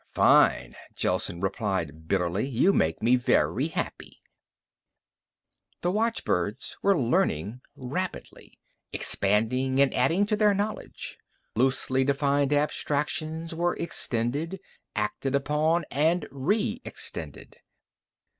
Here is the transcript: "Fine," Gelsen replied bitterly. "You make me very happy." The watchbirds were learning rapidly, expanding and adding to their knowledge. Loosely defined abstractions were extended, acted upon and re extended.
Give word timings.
"Fine," 0.15 0.75
Gelsen 0.95 1.41
replied 1.41 2.07
bitterly. 2.07 2.47
"You 2.47 2.73
make 2.73 3.03
me 3.03 3.15
very 3.17 3.67
happy." 3.67 4.19
The 5.81 5.91
watchbirds 5.91 6.75
were 6.81 6.97
learning 6.97 7.61
rapidly, 7.75 8.57
expanding 8.91 9.77
and 9.79 9.93
adding 9.93 10.25
to 10.25 10.35
their 10.35 10.55
knowledge. 10.55 11.19
Loosely 11.55 12.03
defined 12.03 12.51
abstractions 12.51 13.53
were 13.53 13.75
extended, 13.75 14.59
acted 14.95 15.35
upon 15.35 15.85
and 15.91 16.27
re 16.31 16.81
extended. 16.83 17.57